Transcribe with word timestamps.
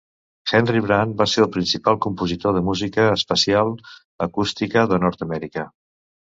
Henry 0.59 0.79
Brant 0.85 1.11
va 1.19 1.27
ser 1.33 1.43
el 1.43 1.49
principal 1.57 1.99
compositor 2.07 2.57
de 2.57 2.65
música 2.71 3.07
espacial 3.19 3.77
acústica 4.29 4.89
de 4.95 5.03
Nord-Amèrica. 5.07 5.71